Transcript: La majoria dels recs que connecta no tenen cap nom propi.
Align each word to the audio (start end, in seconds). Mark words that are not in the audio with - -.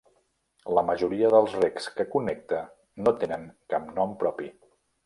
La 0.77 0.83
majoria 0.87 1.29
dels 1.35 1.53
recs 1.59 1.91
que 1.99 2.09
connecta 2.17 2.65
no 3.05 3.17
tenen 3.23 3.49
cap 3.77 3.97
nom 4.01 4.19
propi. 4.27 4.55